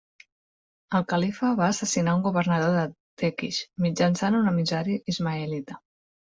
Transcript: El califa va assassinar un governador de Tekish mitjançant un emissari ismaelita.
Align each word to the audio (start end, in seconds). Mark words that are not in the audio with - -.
El 0.99 1.03
califa 1.11 1.51
va 1.59 1.67
assassinar 1.73 2.15
un 2.21 2.25
governador 2.29 2.73
de 2.79 2.87
Tekish 3.23 3.61
mitjançant 3.87 4.41
un 4.41 4.53
emissari 4.57 5.01
ismaelita. 5.17 5.83